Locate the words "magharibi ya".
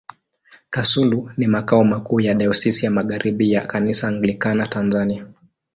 2.91-3.67